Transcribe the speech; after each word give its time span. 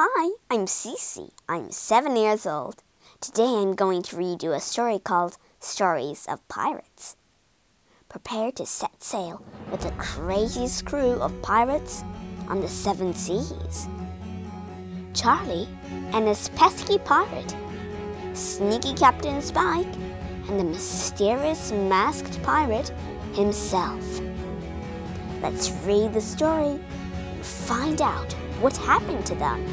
Hi, 0.00 0.30
I'm 0.48 0.66
Cece. 0.66 1.32
I'm 1.48 1.72
seven 1.72 2.14
years 2.14 2.46
old. 2.46 2.84
Today 3.20 3.56
I'm 3.56 3.74
going 3.74 4.04
to 4.04 4.16
read 4.16 4.44
you 4.44 4.52
a 4.52 4.60
story 4.60 5.00
called 5.00 5.38
Stories 5.58 6.24
of 6.28 6.46
Pirates. 6.46 7.16
Prepare 8.08 8.52
to 8.52 8.64
set 8.64 9.02
sail 9.02 9.44
with 9.72 9.80
the 9.80 9.90
craziest 9.98 10.86
crew 10.86 11.14
of 11.14 11.42
pirates 11.42 12.04
on 12.46 12.60
the 12.60 12.68
seven 12.68 13.12
seas. 13.12 13.88
Charlie 15.14 15.66
and 16.12 16.28
his 16.28 16.48
pesky 16.50 16.98
pirate, 16.98 17.56
sneaky 18.34 18.94
Captain 18.94 19.42
Spike, 19.42 19.96
and 20.48 20.60
the 20.60 20.64
mysterious 20.64 21.72
masked 21.72 22.40
pirate 22.44 22.92
himself. 23.32 24.20
Let's 25.42 25.72
read 25.84 26.14
the 26.14 26.20
story 26.20 26.78
and 26.78 27.44
find 27.44 28.00
out 28.00 28.32
what 28.60 28.76
happened 28.78 29.24
to 29.26 29.34
them. 29.36 29.64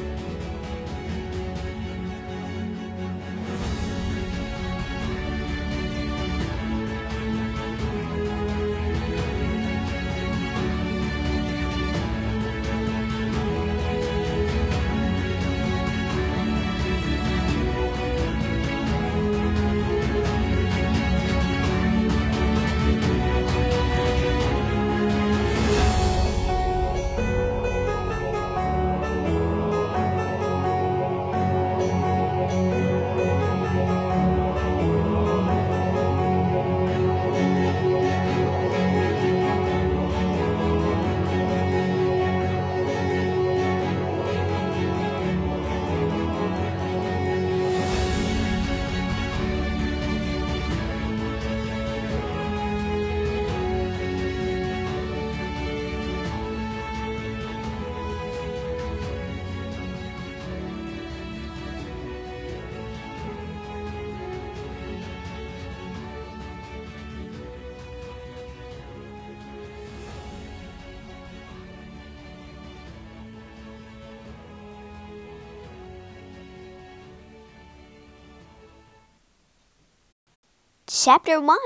Chapter 80.87 81.41
1 81.41 81.57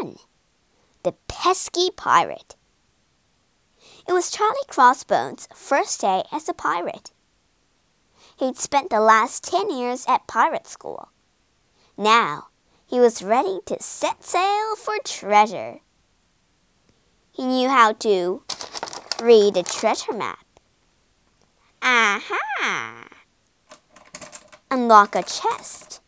The 1.03 1.11
Pesky 1.27 1.89
Pirate. 1.93 2.55
It 4.07 4.13
was 4.13 4.31
Charlie 4.31 4.55
Crossbones' 4.69 5.49
first 5.53 5.99
day 5.99 6.23
as 6.31 6.47
a 6.47 6.53
pirate. 6.53 7.11
He'd 8.37 8.55
spent 8.55 8.89
the 8.89 9.01
last 9.01 9.43
ten 9.43 9.69
years 9.69 10.05
at 10.07 10.25
pirate 10.25 10.67
school. 10.67 11.09
Now 11.97 12.47
he 12.87 13.01
was 13.01 13.21
ready 13.21 13.59
to 13.65 13.83
set 13.83 14.23
sail 14.23 14.77
for 14.77 14.95
treasure. 15.03 15.79
He 17.33 17.45
knew 17.45 17.67
how 17.67 17.91
to 17.91 18.43
read 19.21 19.57
a 19.57 19.63
treasure 19.63 20.13
map. 20.13 20.45
Aha! 21.81 23.09
Unlock 24.71 25.13
a 25.15 25.23
chest 25.23 25.98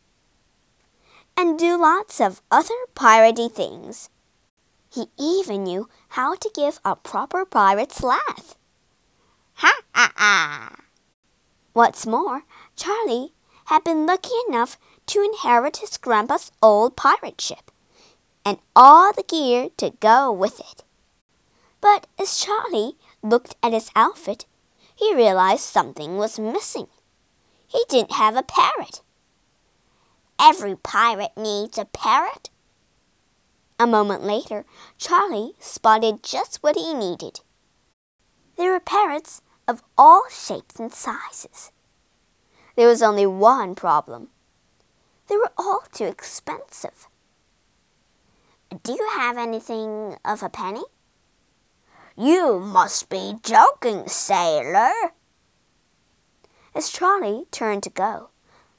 and 1.41 1.57
do 1.57 1.75
lots 1.75 2.21
of 2.21 2.39
other 2.51 2.75
piratey 2.93 3.51
things. 3.51 4.11
He 4.93 5.05
even 5.17 5.63
knew 5.63 5.89
how 6.09 6.35
to 6.35 6.51
give 6.53 6.79
a 6.85 6.95
proper 6.95 7.45
pirate's 7.45 8.03
laugh. 8.03 8.55
Ha 9.55 9.73
ha 9.95 10.13
ha! 10.15 10.75
What's 11.73 12.05
more, 12.05 12.43
Charlie 12.75 13.33
had 13.65 13.83
been 13.83 14.05
lucky 14.05 14.35
enough 14.47 14.77
to 15.07 15.23
inherit 15.23 15.77
his 15.77 15.97
grandpa's 15.97 16.51
old 16.61 16.95
pirate 16.95 17.41
ship 17.41 17.71
and 18.45 18.59
all 18.75 19.11
the 19.11 19.23
gear 19.23 19.69
to 19.77 19.97
go 19.99 20.31
with 20.31 20.59
it. 20.59 20.83
But 21.79 22.05
as 22.19 22.37
Charlie 22.37 22.97
looked 23.23 23.55
at 23.63 23.73
his 23.73 23.89
outfit, 23.95 24.45
he 24.95 25.15
realized 25.15 25.63
something 25.63 26.17
was 26.17 26.37
missing. 26.37 26.87
He 27.67 27.83
didn't 27.89 28.11
have 28.11 28.35
a 28.35 28.43
parrot. 28.43 29.01
Every 30.41 30.75
pirate 30.75 31.37
needs 31.37 31.77
a 31.77 31.85
parrot. 31.85 32.49
A 33.79 33.85
moment 33.85 34.23
later, 34.23 34.65
Charlie 34.97 35.53
spotted 35.59 36.23
just 36.23 36.63
what 36.63 36.75
he 36.75 36.95
needed. 36.95 37.41
There 38.57 38.71
were 38.71 38.79
parrots 38.79 39.43
of 39.67 39.83
all 39.99 40.23
shapes 40.31 40.79
and 40.79 40.91
sizes. 40.91 41.71
There 42.75 42.87
was 42.87 43.03
only 43.03 43.27
one 43.27 43.75
problem. 43.75 44.29
They 45.27 45.37
were 45.37 45.51
all 45.59 45.83
too 45.91 46.05
expensive. 46.05 47.07
Do 48.83 48.93
you 48.93 49.09
have 49.13 49.37
anything 49.37 50.17
of 50.25 50.41
a 50.41 50.49
penny? 50.49 50.83
You 52.17 52.59
must 52.59 53.09
be 53.09 53.35
joking, 53.43 54.07
sailor. 54.07 55.13
As 56.73 56.89
Charlie 56.89 57.45
turned 57.51 57.83
to 57.83 57.91
go, 57.91 58.30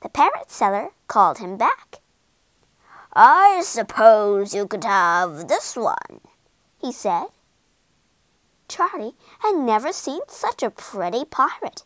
the 0.02 0.08
parrot 0.08 0.50
seller 0.50 0.90
called 1.08 1.38
him 1.38 1.56
back. 1.56 2.00
I 3.12 3.62
suppose 3.64 4.54
you 4.54 4.66
could 4.66 4.84
have 4.84 5.48
this 5.48 5.76
one, 5.76 6.20
he 6.80 6.92
said. 6.92 7.26
Charlie 8.68 9.14
had 9.40 9.56
never 9.56 9.92
seen 9.92 10.20
such 10.28 10.62
a 10.62 10.70
pretty 10.70 11.24
pirate, 11.24 11.84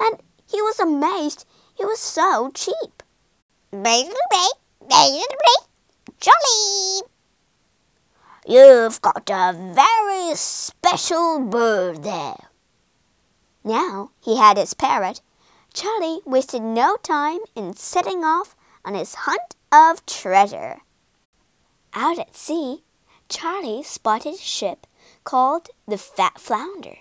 and 0.00 0.20
he 0.46 0.62
was 0.62 0.80
amazed 0.80 1.46
he 1.74 1.84
was 1.84 1.98
so 1.98 2.50
cheap. 2.54 3.02
Jolly! 6.20 7.02
You've 8.46 9.00
got 9.00 9.28
a 9.28 9.52
very 9.74 10.34
special 10.36 11.40
bird 11.40 12.04
there. 12.04 12.36
Now 13.64 14.10
he 14.22 14.36
had 14.36 14.56
his 14.56 14.74
parrot 14.74 15.20
Charlie 15.74 16.20
wasted 16.24 16.62
no 16.62 16.96
time 16.96 17.40
in 17.56 17.74
setting 17.74 18.22
off 18.24 18.54
on 18.84 18.94
his 18.94 19.16
hunt 19.26 19.56
of 19.72 20.06
treasure. 20.06 20.82
Out 21.92 22.16
at 22.20 22.36
sea, 22.36 22.84
Charlie 23.28 23.82
spotted 23.82 24.34
a 24.34 24.38
ship 24.38 24.86
called 25.24 25.70
the 25.88 25.98
Fat 25.98 26.38
Flounder. 26.38 26.98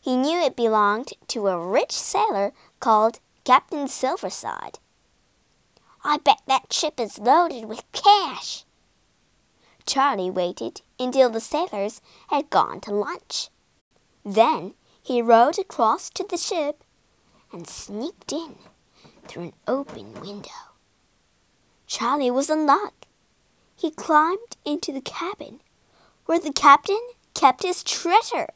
He 0.00 0.16
knew 0.16 0.38
it 0.38 0.54
belonged 0.54 1.08
to 1.26 1.48
a 1.48 1.58
rich 1.58 1.90
sailor 1.90 2.52
called 2.78 3.18
Captain 3.44 3.88
Silverside. 3.88 4.78
I 6.04 6.18
bet 6.18 6.40
that 6.46 6.72
ship 6.72 7.00
is 7.00 7.18
loaded 7.18 7.64
with 7.64 7.90
cash. 7.90 8.64
Charlie 9.86 10.30
waited 10.30 10.82
until 11.00 11.30
the 11.30 11.40
sailors 11.40 12.00
had 12.28 12.50
gone 12.50 12.80
to 12.82 12.92
lunch. 12.92 13.48
Then 14.24 14.74
he 15.02 15.20
rowed 15.20 15.58
across 15.58 16.10
to 16.10 16.24
the 16.28 16.36
ship 16.36 16.84
and 17.52 17.66
sneaked 17.68 18.32
in 18.32 18.56
through 19.26 19.44
an 19.44 19.52
open 19.66 20.20
window. 20.20 20.50
Charlie 21.86 22.30
was 22.30 22.50
in 22.50 22.66
luck. 22.66 23.06
He 23.74 23.90
climbed 23.90 24.56
into 24.64 24.92
the 24.92 25.00
cabin 25.00 25.60
where 26.26 26.38
the 26.38 26.52
captain 26.52 27.00
kept 27.34 27.62
his 27.62 27.82
treasure. 27.82 28.48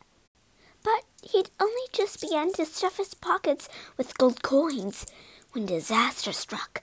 But 0.82 1.04
he'd 1.22 1.50
only 1.60 1.86
just 1.92 2.20
begun 2.20 2.52
to 2.54 2.66
stuff 2.66 2.96
his 2.96 3.14
pockets 3.14 3.68
with 3.96 4.18
gold 4.18 4.42
coins 4.42 5.06
when 5.52 5.66
disaster 5.66 6.32
struck. 6.32 6.82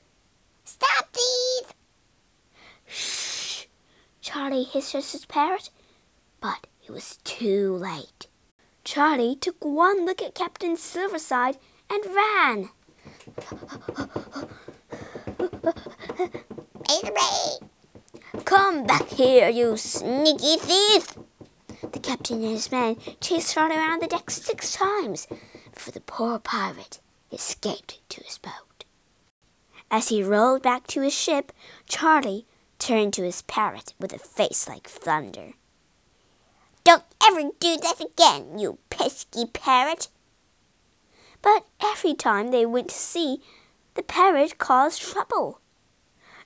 Stop 0.63 1.09
thief! 1.13 1.73
Shh! 2.87 3.65
Charlie 4.21 4.63
hissed 4.63 4.95
at 4.95 5.05
his 5.05 5.25
parrot, 5.25 5.69
but 6.39 6.67
it 6.83 6.91
was 6.91 7.17
too 7.23 7.75
late. 7.75 8.27
Charlie 8.83 9.35
took 9.35 9.63
one 9.63 10.05
look 10.05 10.21
at 10.21 10.33
Captain 10.33 10.75
Silverside 10.75 11.57
and 11.89 12.03
ran. 12.15 12.69
Come 18.45 18.85
back 18.85 19.07
here, 19.09 19.49
you 19.49 19.77
sneaky 19.77 20.57
thief! 20.57 21.15
The 21.91 21.99
captain 21.99 22.43
and 22.43 22.53
his 22.53 22.71
men 22.71 22.97
chased 23.21 23.53
Charlie 23.53 23.75
around 23.75 24.01
the 24.01 24.07
deck 24.07 24.29
six 24.29 24.73
times 24.73 25.27
before 25.73 25.91
the 25.91 26.01
poor 26.01 26.39
pirate 26.39 26.99
escaped 27.31 27.99
to 28.09 28.23
his 28.23 28.37
boat. 28.37 28.85
As 29.91 30.09
he 30.09 30.23
rolled 30.23 30.63
back 30.63 30.87
to 30.87 31.01
his 31.01 31.13
ship, 31.13 31.51
Charlie 31.87 32.45
turned 32.77 33.13
to 33.13 33.23
his 33.23 33.41
parrot 33.43 33.93
with 33.99 34.13
a 34.13 34.19
face 34.19 34.67
like 34.67 34.87
thunder. 34.87 35.53
Don't 36.83 37.03
ever 37.23 37.51
do 37.59 37.77
that 37.77 37.99
again, 38.01 38.57
you 38.57 38.77
pesky 38.89 39.45
parrot. 39.45 40.07
But 41.41 41.65
every 41.81 42.13
time 42.13 42.51
they 42.51 42.65
went 42.65 42.89
to 42.89 42.95
sea, 42.95 43.41
the 43.95 44.03
parrot 44.03 44.57
caused 44.57 45.01
trouble. 45.01 45.61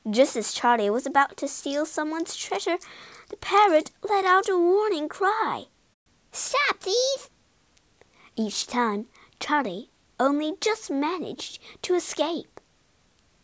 Just 0.09 0.35
as 0.35 0.53
Charlie 0.53 0.89
was 0.89 1.05
about 1.05 1.37
to 1.37 1.47
steal 1.47 1.85
someone's 1.85 2.35
treasure, 2.35 2.77
the 3.29 3.37
parrot 3.37 3.91
let 4.07 4.25
out 4.25 4.49
a 4.49 4.57
warning 4.57 5.07
cry. 5.07 5.65
Stop, 6.31 6.81
thief! 6.81 7.29
Each 8.35 8.67
time, 8.67 9.05
Charlie 9.39 9.89
only 10.19 10.55
just 10.59 10.91
managed 10.91 11.59
to 11.83 11.95
escape. 11.95 12.59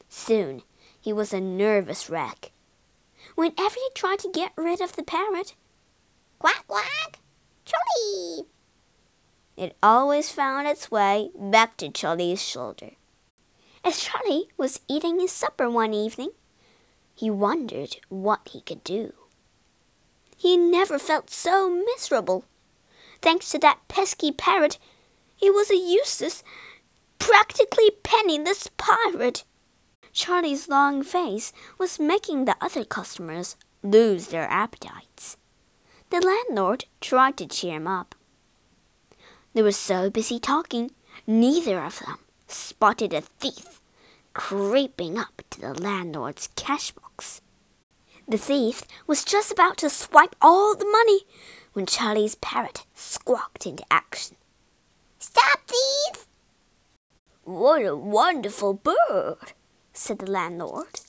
Soon, 0.10 0.63
he 1.00 1.13
was 1.13 1.34
a 1.34 1.40
nervous 1.40 2.10
wreck. 2.10 2.52
Whenever 3.36 3.75
he 3.75 3.90
tried 3.94 4.19
to 4.19 4.31
get 4.31 4.52
rid 4.56 4.81
of 4.81 4.95
the 4.95 5.04
parrot, 5.04 5.56
quack 6.40 6.66
quack, 6.68 7.19
Charlie! 7.63 8.48
It 9.59 9.75
always 9.83 10.31
found 10.31 10.69
its 10.69 10.89
way 10.89 11.31
back 11.38 11.75
to 11.77 11.89
Charlie's 11.89 12.41
shoulder. 12.41 12.91
As 13.83 14.00
Charlie 14.00 14.47
was 14.56 14.79
eating 14.88 15.19
his 15.19 15.33
supper 15.33 15.69
one 15.69 15.94
evening, 15.94 16.29
he 17.13 17.29
wondered 17.29 17.97
what 18.07 18.47
he 18.53 18.61
could 18.61 18.85
do. 18.85 19.13
He 20.38 20.56
never 20.56 20.97
felt 20.97 21.29
so 21.29 21.69
miserable. 21.69 22.45
Thanks 23.21 23.50
to 23.50 23.59
that 23.59 23.85
pesky 23.89 24.31
parrot, 24.31 24.79
he 25.35 25.50
was 25.50 25.69
a 25.69 25.75
useless, 25.75 26.41
practically 27.17 27.91
penniless 28.01 28.69
pirate. 28.77 29.44
Charlie's 30.13 30.69
long 30.69 31.03
face 31.03 31.51
was 31.77 32.00
making 32.00 32.45
the 32.45 32.56
other 32.61 32.85
customers 32.85 33.57
lose 33.83 34.27
their 34.27 34.47
appetites. 34.47 35.35
The 36.11 36.21
landlord 36.21 36.85
tried 37.01 37.35
to 37.39 37.45
cheer 37.45 37.73
him 37.73 37.88
up. 37.88 38.15
They 39.54 39.62
were 39.62 39.72
so 39.72 40.10
busy 40.10 40.40
talking, 40.40 40.92
neither 41.25 41.80
of 41.84 42.00
them 42.00 42.19
spotted 42.48 43.13
a 43.13 43.22
thief 43.22 43.81
creeping 44.34 45.18
up 45.18 45.42
to 45.50 45.60
the 45.60 45.74
landlord's 45.74 46.50
cash 46.56 46.92
box. 46.92 47.42
The 48.28 48.38
thief 48.38 48.84
was 49.07 49.25
just 49.25 49.51
about 49.51 49.78
to 49.78 49.90
swipe 49.90 50.36
all 50.42 50.75
the 50.75 50.86
money 50.86 51.22
when 51.74 51.86
Charlie's 51.86 52.36
parrot 52.36 52.86
squawked 52.94 53.66
into 53.66 53.84
action. 53.92 54.38
Stop, 55.18 55.62
thief! 55.68 56.28
What 57.44 57.84
a 57.84 57.95
wonderful 57.95 58.75
bird, 58.75 59.54
said 59.94 60.19
the 60.19 60.31
landlord. 60.31 61.02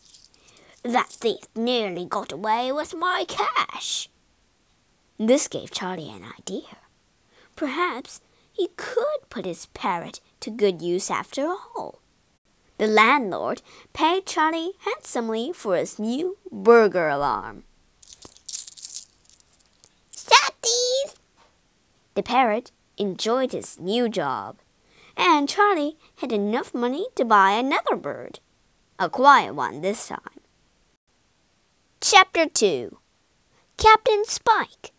That 0.82 1.10
thief 1.10 1.44
nearly 1.54 2.06
got 2.06 2.32
away 2.32 2.72
with 2.72 2.94
my 2.94 3.26
cash. 3.28 4.08
This 5.18 5.46
gave 5.46 5.70
Charlie 5.70 6.10
an 6.10 6.24
idea. 6.38 6.78
Perhaps 7.54 8.22
he 8.60 8.68
could 8.76 9.20
put 9.30 9.46
his 9.46 9.66
parrot 9.72 10.20
to 10.38 10.50
good 10.50 10.82
use 10.82 11.10
after 11.10 11.46
all. 11.46 11.98
The 12.76 12.86
landlord 12.86 13.62
paid 13.94 14.26
Charlie 14.26 14.72
handsomely 14.80 15.50
for 15.54 15.76
his 15.76 15.98
new 15.98 16.36
burglar 16.52 17.08
alarm. 17.08 17.64
Stop 20.10 20.52
thief! 20.62 21.14
The 22.14 22.22
parrot 22.22 22.70
enjoyed 22.98 23.52
his 23.52 23.80
new 23.80 24.10
job, 24.10 24.58
and 25.16 25.48
Charlie 25.48 25.96
had 26.16 26.30
enough 26.30 26.74
money 26.74 27.06
to 27.14 27.24
buy 27.24 27.52
another 27.52 27.96
bird, 27.96 28.40
a 28.98 29.08
quiet 29.08 29.54
one 29.54 29.80
this 29.80 30.08
time. 30.08 30.40
Chapter 32.02 32.46
2 32.46 32.98
Captain 33.78 34.22
Spike 34.26 34.92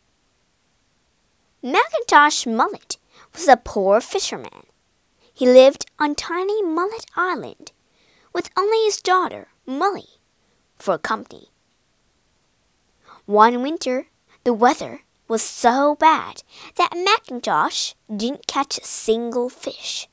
Macintosh 1.62 2.48
Mullet 2.48 2.98
was 3.34 3.48
a 3.48 3.58
poor 3.58 4.02
fisherman. 4.02 4.66
He 5.34 5.46
lived 5.46 5.86
on 6.00 6.16
tiny 6.16 6.62
Mullet 6.62 7.06
Island 7.16 7.72
with 8.34 8.50
only 8.58 8.86
his 8.86 9.02
daughter, 9.02 9.48
Molly, 9.66 10.20
for 10.76 10.98
company. 10.98 11.50
One 13.26 13.62
winter, 13.62 14.08
the 14.44 14.54
weather 14.54 15.02
was 15.28 15.42
so 15.42 15.96
bad 15.96 16.44
that 16.76 16.94
Macintosh 16.94 17.94
didn't 18.14 18.48
catch 18.48 18.78
a 18.78 18.86
single 18.86 19.50
fish. 19.50 20.10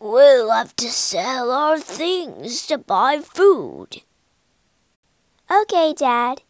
We'll 0.00 0.50
have 0.50 0.74
to 0.76 0.88
sell 0.88 1.52
our 1.52 1.78
things 1.78 2.66
to 2.66 2.76
buy 2.76 3.20
food. 3.20 4.02
Okay, 5.48 5.94
Dad. 5.96 6.42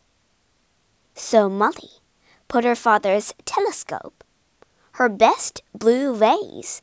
So 1.15 1.51
Molly 1.51 2.01
put 2.49 2.65
her 2.65 2.75
father's 2.75 3.35
telescope 3.45 4.22
her 4.93 5.09
best 5.09 5.63
blue 5.75 6.15
vase, 6.15 6.83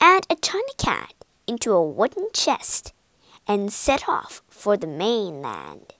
and 0.00 0.26
a 0.30 0.36
china 0.36 0.72
cat 0.76 1.14
into 1.46 1.72
a 1.72 1.84
wooden 1.84 2.28
chest, 2.32 2.92
and 3.46 3.72
set 3.72 4.08
off 4.08 4.42
for 4.48 4.76
the 4.76 4.86
mainland. 4.86 5.94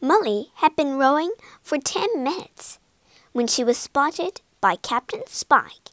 Molly 0.00 0.52
had 0.56 0.76
been 0.76 0.96
rowing 0.98 1.32
for 1.62 1.78
ten 1.78 2.22
minutes 2.22 2.78
when 3.32 3.46
she 3.46 3.64
was 3.64 3.76
spotted 3.76 4.40
by 4.60 4.76
Captain 4.76 5.22
Spike 5.26 5.90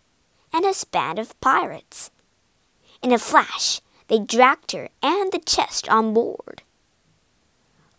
and 0.54 0.64
his 0.66 0.84
band 0.84 1.18
of 1.18 1.40
pirates. 1.42 2.12
In 3.02 3.12
a 3.12 3.18
flash, 3.18 3.82
they 4.08 4.20
dragged 4.20 4.72
her 4.74 4.90
and 5.02 5.32
the 5.32 5.40
chest 5.40 5.90
on 5.90 6.14
board. 6.14 6.62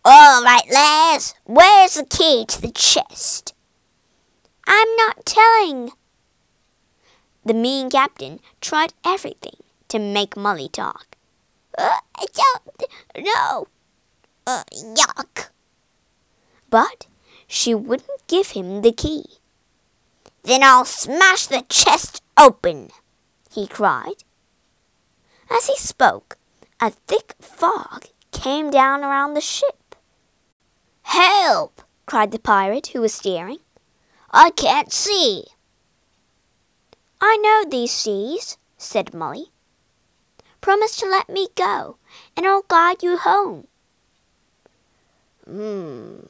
All 0.05 0.43
right, 0.43 0.63
lass, 0.71 1.33
where's 1.43 1.95
the 1.95 2.05
key 2.05 2.45
to 2.47 2.61
the 2.61 2.71
chest? 2.71 3.53
I'm 4.65 4.95
not 4.95 5.25
telling, 5.25 5.91
the 7.45 7.53
mean 7.53 7.89
captain 7.89 8.39
tried 8.59 8.93
everything 9.05 9.57
to 9.89 9.99
make 9.99 10.35
Molly 10.35 10.67
talk. 10.67 11.15
Uh, 11.77 11.99
I 12.15 12.25
don't 12.33 13.25
know. 13.25 13.67
Uh, 14.47 14.63
yuck. 14.73 15.49
But 16.69 17.07
she 17.47 17.73
wouldn't 17.73 18.27
give 18.27 18.51
him 18.51 18.81
the 18.81 18.91
key. 18.91 19.25
Then 20.43 20.63
I'll 20.63 20.85
smash 20.85 21.47
the 21.47 21.63
chest 21.69 22.21
open, 22.37 22.89
he 23.51 23.67
cried. 23.67 24.23
As 25.49 25.67
he 25.67 25.77
spoke, 25.77 26.37
a 26.81 26.91
thick 26.91 27.35
fog 27.39 28.05
came 28.31 28.69
down 28.69 29.03
around 29.03 29.33
the 29.33 29.41
ship. 29.41 29.95
Help! 31.03 31.81
cried 32.05 32.31
the 32.31 32.39
pirate 32.39 32.87
who 32.87 33.01
was 33.01 33.13
steering. 33.13 33.59
I 34.31 34.49
can't 34.51 34.91
see. 34.91 35.45
I 37.27 37.37
know 37.37 37.65
these 37.67 37.91
seas, 37.91 38.59
said 38.77 39.11
Molly. 39.11 39.47
Promise 40.61 40.97
to 40.97 41.07
let 41.07 41.27
me 41.27 41.47
go, 41.55 41.97
and 42.37 42.45
I'll 42.45 42.61
guide 42.61 43.01
you 43.01 43.17
home. 43.17 43.65
Hmm. 45.43 46.27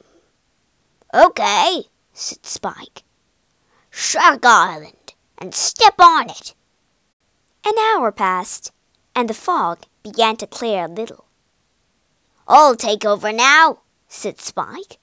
Okay, 1.12 1.82
said 2.14 2.46
Spike. 2.46 3.02
Shark 3.90 4.46
Island, 4.46 5.12
and 5.36 5.54
step 5.54 6.00
on 6.00 6.30
it. 6.30 6.54
An 7.66 7.74
hour 7.78 8.10
passed, 8.10 8.72
and 9.14 9.28
the 9.28 9.34
fog 9.34 9.84
began 10.02 10.36
to 10.38 10.46
clear 10.46 10.86
a 10.86 10.88
little. 10.88 11.26
I'll 12.48 12.74
take 12.74 13.04
over 13.04 13.32
now, 13.32 13.80
said 14.08 14.40
Spike. 14.40 14.98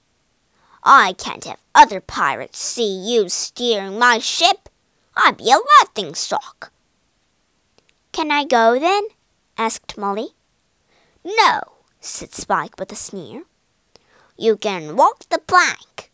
I 0.82 1.12
can't 1.12 1.44
have 1.44 1.60
other 1.72 2.00
pirates 2.00 2.58
see 2.58 2.82
you 2.82 3.28
steering 3.28 3.96
my 3.96 4.18
ship. 4.18 4.68
I'd 5.16 5.36
be 5.36 5.50
a 5.50 5.58
laughing 5.80 6.14
stock. 6.14 6.72
Can 8.12 8.30
I 8.30 8.44
go 8.44 8.78
then? 8.78 9.04
asked 9.56 9.96
Molly. 9.96 10.30
No, 11.24 11.60
said 12.00 12.34
Spike 12.34 12.78
with 12.78 12.92
a 12.92 12.96
sneer. 12.96 13.44
You 14.36 14.56
can 14.56 14.96
walk 14.96 15.28
the 15.28 15.38
plank. 15.38 16.10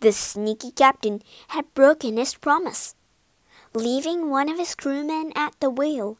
The 0.00 0.12
sneaky 0.12 0.70
captain 0.70 1.22
had 1.48 1.74
broken 1.74 2.16
his 2.16 2.34
promise. 2.34 2.94
Leaving 3.74 4.30
one 4.30 4.48
of 4.48 4.58
his 4.58 4.74
crewmen 4.74 5.32
at 5.36 5.54
the 5.60 5.70
wheel, 5.70 6.18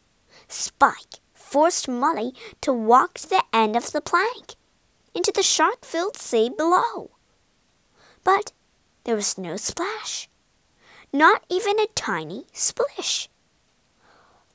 Spike 0.48 1.20
forced 1.34 1.88
Molly 1.88 2.32
to 2.60 2.72
walk 2.72 3.14
to 3.14 3.28
the 3.28 3.44
end 3.52 3.76
of 3.76 3.92
the 3.92 4.00
plank 4.00 4.54
into 5.14 5.32
the 5.32 5.42
shark 5.42 5.84
filled 5.84 6.16
sea 6.16 6.48
below. 6.48 7.10
But 8.22 8.52
there 9.04 9.16
was 9.16 9.36
no 9.36 9.56
splash 9.56 10.29
not 11.12 11.44
even 11.48 11.78
a 11.78 11.86
tiny 11.94 12.46
splish. 12.52 13.28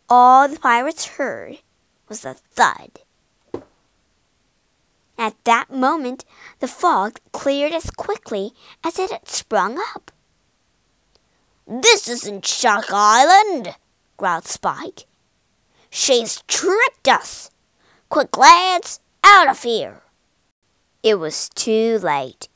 All 0.09 0.47
the 0.47 0.59
pirates 0.59 1.05
heard 1.05 1.59
was 2.07 2.23
a 2.23 2.33
thud. 2.33 2.99
At 5.17 5.35
that 5.45 5.71
moment, 5.71 6.25
the 6.59 6.67
fog 6.67 7.19
cleared 7.31 7.71
as 7.71 7.89
quickly 7.89 8.51
as 8.83 8.99
it 8.99 9.11
had 9.11 9.27
sprung 9.29 9.79
up. 9.95 10.11
This 11.67 12.07
isn't 12.07 12.45
Shark 12.45 12.87
Island, 12.91 13.75
growled 14.17 14.45
Spike. 14.45 15.05
She's 15.89 16.43
tricked 16.47 17.07
us! 17.07 17.49
Quick, 18.09 18.37
lads, 18.37 18.99
out 19.23 19.47
of 19.47 19.63
here! 19.63 20.03
It 21.01 21.15
was 21.15 21.49
too 21.49 21.97
late. 21.99 22.49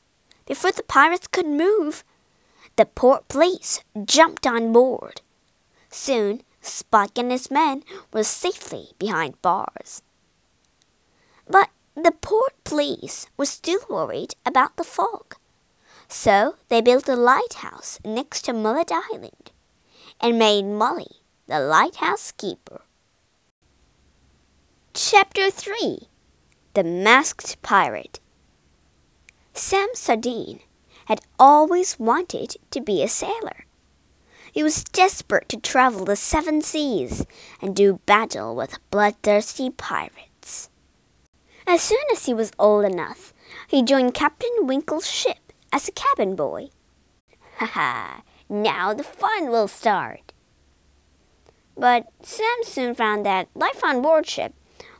Before 0.46 0.72
the 0.72 0.82
pirates 0.82 1.26
could 1.26 1.46
move, 1.46 2.04
the 2.80 2.86
port 2.86 3.28
police 3.28 3.84
jumped 4.06 4.46
on 4.46 4.72
board. 4.72 5.20
Soon, 5.90 6.40
Spike 6.62 7.18
and 7.18 7.30
his 7.30 7.50
men 7.50 7.82
were 8.10 8.24
safely 8.24 8.92
behind 8.98 9.42
bars. 9.42 10.00
But 11.46 11.68
the 11.94 12.12
port 12.22 12.54
police 12.64 13.26
were 13.36 13.44
still 13.44 13.80
worried 13.90 14.34
about 14.46 14.78
the 14.78 14.84
fog. 14.84 15.36
So 16.08 16.54
they 16.70 16.80
built 16.80 17.06
a 17.06 17.16
lighthouse 17.16 18.00
next 18.02 18.46
to 18.46 18.54
Mullet 18.54 18.90
Island 18.90 19.52
and 20.18 20.38
made 20.38 20.64
Molly 20.64 21.20
the 21.48 21.60
lighthouse 21.60 22.32
keeper. 22.32 22.80
Chapter 24.94 25.50
3 25.50 26.08
The 26.72 26.84
Masked 26.84 27.60
Pirate 27.60 28.20
Sam 29.52 29.88
Sardine 29.92 30.60
had 31.10 31.20
always 31.40 31.98
wanted 31.98 32.54
to 32.70 32.80
be 32.80 33.02
a 33.02 33.08
sailor. 33.08 33.66
He 34.52 34.62
was 34.62 34.84
desperate 34.84 35.48
to 35.48 35.56
travel 35.56 36.04
the 36.04 36.14
seven 36.14 36.62
seas 36.62 37.26
and 37.60 37.74
do 37.74 37.98
battle 38.06 38.54
with 38.54 38.78
bloodthirsty 38.92 39.70
pirates. 39.70 40.70
As 41.66 41.82
soon 41.82 42.04
as 42.12 42.26
he 42.26 42.32
was 42.32 42.52
old 42.60 42.84
enough, 42.84 43.34
he 43.66 43.82
joined 43.82 44.14
Captain 44.14 44.52
Winkle's 44.60 45.10
ship 45.10 45.52
as 45.72 45.88
a 45.88 45.92
cabin 45.92 46.36
boy. 46.36 46.68
Ha 47.56 47.66
ha! 47.66 48.22
Now 48.48 48.94
the 48.94 49.02
fun 49.02 49.50
will 49.50 49.66
start. 49.66 50.32
But 51.76 52.06
Sam 52.22 52.62
soon 52.62 52.94
found 52.94 53.26
that 53.26 53.48
life 53.56 53.82
on 53.82 54.00
board 54.00 54.28
ship 54.28 54.54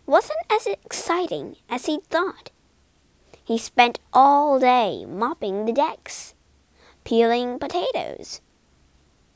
wasn't 0.07 0.41
as 0.51 0.67
exciting 0.67 1.55
as 1.69 1.87
he'd 1.87 2.03
thought. 2.07 2.51
He 3.51 3.59
spent 3.59 3.99
all 4.13 4.61
day 4.61 5.05
mopping 5.05 5.65
the 5.65 5.73
decks, 5.73 6.37
peeling 7.03 7.59
potatoes, 7.59 8.41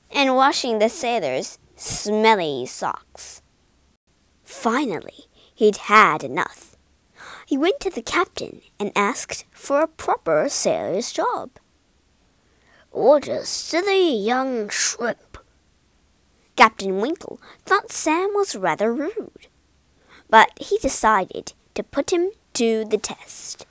and 0.09 0.37
washing 0.37 0.79
the 0.79 0.89
sailors' 0.89 1.59
smelly 1.75 2.65
socks. 2.65 3.43
Finally, 4.45 5.25
he'd 5.53 5.91
had 5.91 6.23
enough. 6.23 6.77
He 7.45 7.59
went 7.59 7.81
to 7.81 7.91
the 7.91 8.03
captain 8.03 8.61
and 8.79 8.93
asked 8.95 9.47
for 9.51 9.81
a 9.81 9.89
proper 9.89 10.49
sailor's 10.49 11.11
job. 11.11 11.51
What 12.93 13.27
a 13.27 13.45
silly 13.45 14.15
young 14.15 14.69
shrimp! 14.69 15.39
Captain 16.55 17.01
Winkle 17.01 17.41
thought 17.65 17.91
Sam 17.91 18.31
was 18.33 18.55
rather 18.55 18.95
rude, 18.95 19.49
but 20.31 20.51
he 20.61 20.79
decided 20.79 21.53
to 21.75 21.83
put 21.83 22.13
him 22.13 22.31
to 22.53 22.85
the 22.85 22.99
test. 22.99 23.67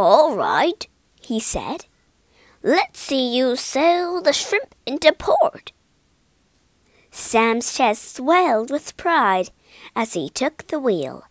All 0.00 0.36
right, 0.36 0.86
he 1.20 1.40
said. 1.40 1.86
Let's 2.62 3.00
see 3.00 3.36
you 3.36 3.56
sail 3.56 4.22
the 4.22 4.32
shrimp 4.32 4.76
into 4.86 5.12
port. 5.12 5.72
Sam's 7.10 7.76
chest 7.76 8.14
swelled 8.14 8.70
with 8.70 8.96
pride 8.96 9.50
as 9.96 10.12
he 10.12 10.30
took 10.30 10.68
the 10.68 10.78
wheel. 10.78 11.24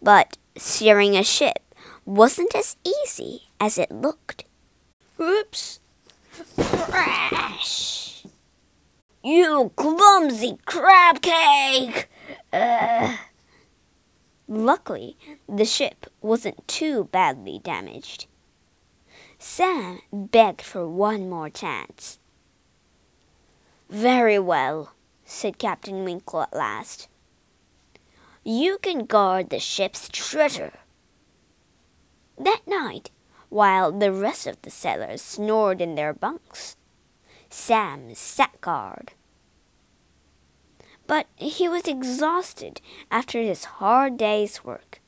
But 0.00 0.38
steering 0.56 1.16
a 1.16 1.24
ship 1.24 1.74
wasn't 2.04 2.54
as 2.54 2.76
easy 2.84 3.48
as 3.58 3.76
it 3.76 3.90
looked. 3.90 4.44
Oops! 5.18 5.80
Crash! 6.56 8.24
You 9.24 9.72
clumsy 9.74 10.58
crab 10.64 11.20
cake! 11.20 12.08
Uh. 12.52 13.16
Luckily, 14.46 15.16
the 15.48 15.64
ship 15.64 16.06
wasn't 16.20 16.68
too 16.68 17.04
badly 17.04 17.58
damaged. 17.62 18.26
Sam 19.38 20.00
begged 20.12 20.62
for 20.62 20.86
one 20.88 21.30
more 21.30 21.48
chance. 21.48 22.18
Very 23.88 24.38
well, 24.38 24.94
said 25.24 25.58
Captain 25.58 26.04
Winkle 26.04 26.42
at 26.42 26.54
last. 26.54 27.08
You 28.44 28.78
can 28.78 29.06
guard 29.06 29.48
the 29.48 29.58
ship's 29.58 30.08
treasure. 30.08 30.72
That 32.36 32.62
night, 32.66 33.10
while 33.48 33.92
the 33.92 34.12
rest 34.12 34.46
of 34.46 34.60
the 34.62 34.70
sailors 34.70 35.22
snored 35.22 35.80
in 35.80 35.94
their 35.94 36.12
bunks, 36.12 36.76
Sam 37.48 38.14
sat 38.14 38.60
guard. 38.60 39.12
But 41.06 41.26
he 41.36 41.68
was 41.68 41.86
exhausted 41.86 42.80
after 43.10 43.40
his 43.40 43.64
hard 43.64 44.16
day's 44.16 44.64
work. 44.64 45.00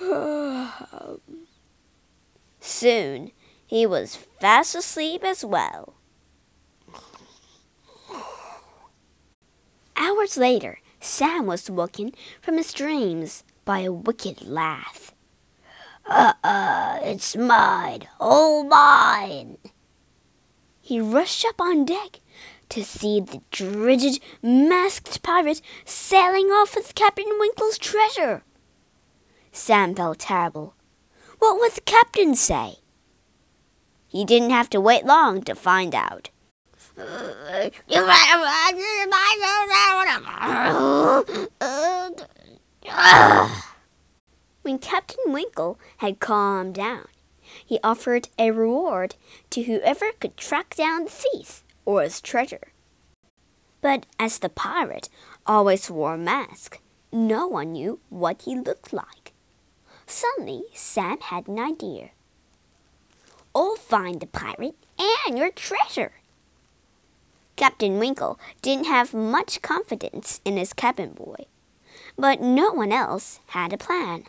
Soon 2.60 3.32
he 3.66 3.86
was 3.86 4.16
fast 4.16 4.74
asleep 4.74 5.24
as 5.24 5.44
well. 5.44 5.94
Hours 9.96 10.36
later, 10.36 10.80
Sam 10.98 11.46
was 11.46 11.70
woken 11.70 12.12
from 12.40 12.56
his 12.56 12.72
dreams 12.72 13.44
by 13.64 13.80
a 13.80 13.92
wicked 13.92 14.42
laugh. 14.42 15.12
Uh-uh, 16.06 16.98
it's 17.02 17.36
mine, 17.36 18.08
all 18.18 18.64
mine. 18.64 19.58
He 20.80 21.00
rushed 21.00 21.44
up 21.44 21.60
on 21.60 21.84
deck 21.84 22.20
to 22.70 22.84
see 22.84 23.20
the 23.20 23.40
dreaded 23.50 24.20
masked 24.42 25.22
pirate 25.22 25.60
sailing 25.84 26.46
off 26.46 26.74
with 26.74 26.94
Captain 26.94 27.38
Winkle's 27.38 27.78
treasure. 27.78 28.42
Sam 29.52 29.94
felt 29.94 30.20
terrible. 30.20 30.74
What 31.38 31.60
would 31.60 31.72
the 31.72 31.80
captain 31.82 32.34
say? 32.34 32.76
He 34.06 34.24
didn't 34.24 34.50
have 34.50 34.70
to 34.70 34.80
wait 34.80 35.04
long 35.04 35.42
to 35.42 35.54
find 35.54 35.94
out. 35.94 36.30
when 44.62 44.78
Captain 44.78 45.32
Winkle 45.32 45.78
had 45.98 46.20
calmed 46.20 46.74
down, 46.74 47.06
he 47.64 47.78
offered 47.82 48.28
a 48.38 48.50
reward 48.50 49.16
to 49.50 49.62
whoever 49.62 50.12
could 50.20 50.36
track 50.36 50.74
down 50.74 51.04
the 51.04 51.10
thief 51.10 51.64
or 51.84 52.02
his 52.02 52.20
treasure. 52.20 52.72
But 53.80 54.06
as 54.18 54.38
the 54.38 54.48
pirate 54.48 55.08
always 55.46 55.90
wore 55.90 56.14
a 56.14 56.18
mask, 56.18 56.80
no 57.12 57.46
one 57.46 57.72
knew 57.72 58.00
what 58.08 58.42
he 58.42 58.54
looked 58.54 58.92
like. 58.92 59.32
Suddenly, 60.06 60.64
Sam 60.74 61.18
had 61.20 61.48
an 61.48 61.58
idea. 61.58 62.10
I'll 63.54 63.76
find 63.76 64.20
the 64.20 64.26
pirate 64.26 64.76
and 65.26 65.38
your 65.38 65.50
treasure. 65.50 66.12
Captain 67.56 67.98
Winkle 67.98 68.38
didn't 68.62 68.86
have 68.86 69.14
much 69.14 69.62
confidence 69.62 70.40
in 70.44 70.56
his 70.56 70.72
cabin 70.72 71.12
boy, 71.12 71.46
but 72.16 72.40
no 72.40 72.72
one 72.72 72.92
else 72.92 73.40
had 73.48 73.72
a 73.72 73.78
plan. 73.78 74.24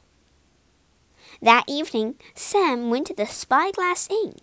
That 1.42 1.66
evening, 1.68 2.16
Sam 2.36 2.90
went 2.90 3.08
to 3.08 3.14
the 3.14 3.26
Spyglass 3.26 4.08
Inn, 4.10 4.36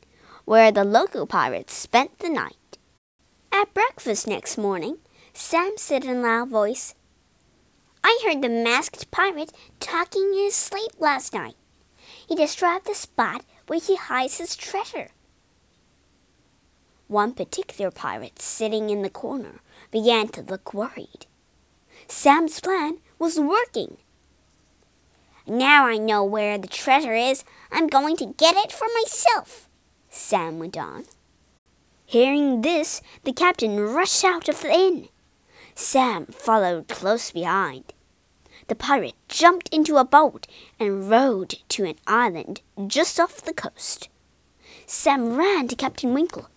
where 0.44 0.72
the 0.72 0.84
local 0.84 1.26
pirates 1.26 1.74
spent 1.74 2.18
the 2.18 2.28
night. 2.28 2.57
At 3.52 3.74
breakfast 3.74 4.26
next 4.26 4.58
morning, 4.58 4.98
Sam 5.32 5.74
said 5.76 6.04
in 6.04 6.18
a 6.18 6.20
loud 6.20 6.48
voice, 6.48 6.94
I 8.04 8.20
heard 8.24 8.42
the 8.42 8.48
masked 8.48 9.10
pirate 9.10 9.52
talking 9.80 10.32
in 10.32 10.44
his 10.44 10.54
sleep 10.54 10.92
last 10.98 11.34
night. 11.34 11.56
He 12.26 12.34
described 12.34 12.86
the 12.86 12.94
spot 12.94 13.44
where 13.66 13.80
he 13.80 13.96
hides 13.96 14.38
his 14.38 14.56
treasure. 14.56 15.08
One 17.06 17.32
particular 17.32 17.90
pirate 17.90 18.40
sitting 18.40 18.90
in 18.90 19.02
the 19.02 19.10
corner 19.10 19.60
began 19.90 20.28
to 20.28 20.42
look 20.42 20.74
worried. 20.74 21.26
Sam's 22.06 22.60
plan 22.60 22.98
was 23.18 23.40
working. 23.40 23.96
Now 25.46 25.86
I 25.86 25.96
know 25.96 26.22
where 26.22 26.58
the 26.58 26.68
treasure 26.68 27.14
is. 27.14 27.44
I'm 27.72 27.86
going 27.86 28.16
to 28.18 28.34
get 28.36 28.56
it 28.56 28.72
for 28.72 28.86
myself, 29.00 29.68
Sam 30.10 30.58
went 30.58 30.76
on. 30.76 31.04
Hearing 32.08 32.62
this, 32.62 33.02
the 33.24 33.34
captain 33.34 33.78
rushed 33.78 34.24
out 34.24 34.48
of 34.48 34.62
the 34.62 34.72
inn. 34.72 35.10
Sam 35.74 36.24
followed 36.24 36.88
close 36.88 37.30
behind. 37.32 37.92
The 38.68 38.74
pirate 38.74 39.14
jumped 39.28 39.68
into 39.68 39.98
a 39.98 40.06
boat 40.06 40.46
and 40.80 41.10
rowed 41.10 41.56
to 41.68 41.84
an 41.84 41.96
island 42.06 42.62
just 42.86 43.20
off 43.20 43.42
the 43.42 43.52
coast. 43.52 44.08
Sam 44.86 45.36
ran 45.36 45.68
to 45.68 45.76
Captain 45.76 46.14
Winkle. 46.14 46.48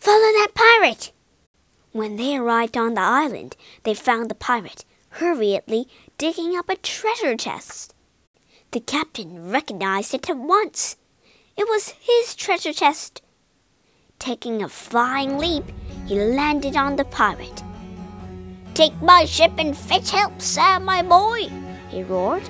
Follow 0.00 0.32
that 0.32 0.48
pirate! 0.56 1.12
When 1.92 2.16
they 2.16 2.36
arrived 2.36 2.76
on 2.76 2.94
the 2.94 3.02
island, 3.02 3.56
they 3.84 3.94
found 3.94 4.28
the 4.28 4.34
pirate 4.34 4.84
hurriedly 5.10 5.86
digging 6.18 6.56
up 6.56 6.68
a 6.68 6.74
treasure 6.74 7.36
chest. 7.36 7.94
The 8.72 8.80
captain 8.80 9.52
recognized 9.52 10.12
it 10.12 10.28
at 10.28 10.36
once. 10.36 10.96
It 11.56 11.68
was 11.68 11.94
his 12.00 12.34
treasure 12.34 12.72
chest. 12.72 13.22
Taking 14.20 14.62
a 14.62 14.68
flying 14.68 15.38
leap, 15.38 15.64
he 16.06 16.14
landed 16.14 16.76
on 16.76 16.96
the 16.96 17.06
pirate. 17.06 17.62
take 18.74 19.00
my 19.02 19.24
ship 19.24 19.52
and 19.56 19.74
fetch 19.76 20.10
help, 20.10 20.40
Sam, 20.40 20.84
my 20.84 21.02
boy, 21.02 21.48
he 21.88 22.02
roared. 22.02 22.46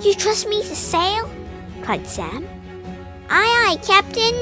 You 0.00 0.14
trust 0.14 0.48
me 0.48 0.62
to 0.62 0.76
sail? 0.76 1.28
cried 1.82 2.06
Sam. 2.06 2.46
Aye, 3.28 3.66
aye, 3.66 3.78
Captain, 3.84 4.36